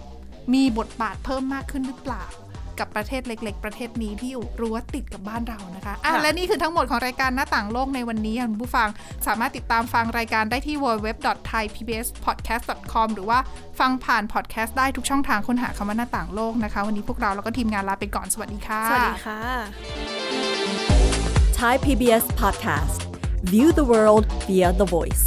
[0.55, 2.25] มีบทบาทเพิ่มมากขึ้นหรือเปล่า
[2.81, 8.88] กับประเทศเล็ก ๆ ประเทศนี้ที่อยู่รั้วติดกับบ้านเรานะคะอะค่ะและนี่คือทั้งหมดของรายการหน้าต่างโลกในวันนี้ค่ะคุณผู้ฟัง
[9.27, 13.38] สามารถติดตามฟังรายการได้ที่ www.thaipbspodcast.com หรือว่า
[13.81, 19.41] ฟังผ่านพอดแคสต์ได้ทุกช่องทางค้นหาคำว่าหน้าต่างโลกนะคะ วันนี้พวกเราแล้วก็ทีมงานลาไปก่อนสวัสดีค่ะ สวัสดีค่ะ
[21.59, 23.01] Thai PBS podcast.
[23.53, 25.25] View the world via the voice.